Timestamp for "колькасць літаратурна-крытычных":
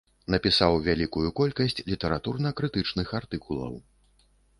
1.39-3.13